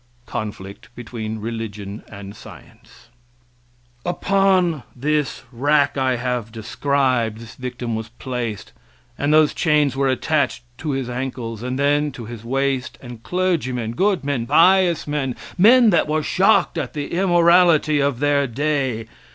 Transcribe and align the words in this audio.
Conflict 0.25 0.89
between 0.95 1.37
Religion 1.37 2.01
and 2.09 2.35
Science] 2.35 3.09
Upon 4.03 4.81
this 4.95 5.43
rack 5.51 5.95
I 5.95 6.15
have 6.15 6.51
described, 6.51 7.37
this 7.37 7.53
victim 7.53 7.93
was 7.95 8.09
placed, 8.09 8.73
and 9.15 9.31
those 9.31 9.53
chains 9.53 9.95
were 9.95 10.09
attached 10.09 10.63
to 10.79 10.89
his 10.93 11.07
ankles 11.07 11.61
and 11.61 11.77
then 11.77 12.11
to 12.13 12.25
his 12.25 12.43
waist, 12.43 12.97
and 12.99 13.21
clergymen 13.21 13.91
good 13.91 14.23
men! 14.23 14.47
pious 14.47 15.05
men! 15.05 15.35
men 15.55 15.91
that 15.91 16.07
were 16.07 16.23
shocked 16.23 16.79
at 16.79 16.93
the 16.93 17.13
immorality 17.13 17.99
of 17.99 18.17
their 18.19 18.47
day! 18.47 19.05